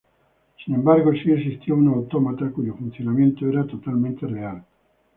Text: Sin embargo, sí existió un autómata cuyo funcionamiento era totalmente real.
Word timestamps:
Sin 0.65 0.73
embargo, 0.73 1.11
sí 1.13 1.29
existió 1.31 1.75
un 1.75 1.87
autómata 1.89 2.49
cuyo 2.49 2.73
funcionamiento 2.73 3.47
era 3.47 3.67
totalmente 3.67 4.25
real. 4.25 4.63